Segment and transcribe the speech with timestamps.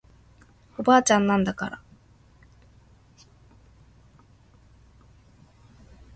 [0.79, 1.81] おばあちゃんなんだから